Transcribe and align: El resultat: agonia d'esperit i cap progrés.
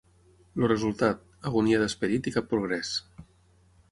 El 0.59 0.63
resultat: 0.71 1.21
agonia 1.51 1.83
d'esperit 1.83 2.31
i 2.31 2.35
cap 2.37 2.51
progrés. 2.55 2.97